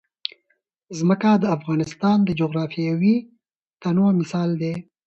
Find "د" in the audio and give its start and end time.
1.37-1.43, 2.23-2.29